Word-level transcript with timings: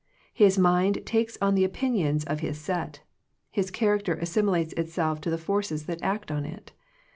His 0.33 0.57
mind 0.57 1.05
takes 1.05 1.37
on 1.43 1.53
the 1.53 1.63
opinions 1.63 2.23
of 2.25 2.39
his 2.39 2.57
set: 2.57 3.01
his 3.51 3.69
character 3.69 4.15
assimilates 4.15 4.73
itself 4.73 5.21
to 5.21 5.29
the 5.29 5.37
forces 5.37 5.85
that 5.85 6.01
act 6.01 6.31
on 6.31 6.43
it. 6.43 6.71